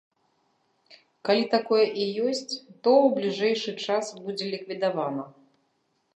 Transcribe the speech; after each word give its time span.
Калі 1.29 1.43
такое 1.55 1.83
і 2.05 2.07
ёсць, 2.29 2.53
то 2.83 2.91
ў 3.03 3.07
бліжэйшы 3.19 3.71
час 3.85 4.05
будзе 4.25 4.45
ліквідавана. 4.57 5.23